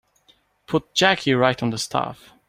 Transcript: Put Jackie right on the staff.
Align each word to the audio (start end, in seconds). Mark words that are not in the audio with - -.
Put 0.65 0.95
Jackie 0.95 1.35
right 1.35 1.61
on 1.61 1.69
the 1.69 1.77
staff. 1.77 2.31